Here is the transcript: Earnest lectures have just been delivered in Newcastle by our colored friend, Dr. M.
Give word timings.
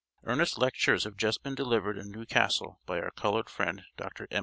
Earnest 0.23 0.57
lectures 0.57 1.03
have 1.03 1.15
just 1.15 1.43
been 1.43 1.53
delivered 1.53 1.95
in 1.95 2.09
Newcastle 2.09 2.79
by 2.87 2.99
our 2.99 3.11
colored 3.11 3.51
friend, 3.51 3.83
Dr. 3.97 4.27
M. 4.31 4.39